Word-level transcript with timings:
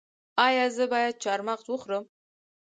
ایا 0.45 0.65
زه 0.75 0.83
باید 0.91 1.19
چهارمغز 1.23 1.65
وخورم؟ 1.69 2.05